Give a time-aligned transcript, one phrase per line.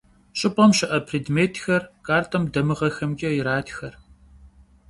[0.39, 3.89] Ş'ıp'em şı'e prêdmêtxer kartem damığexemç'e yiratxe.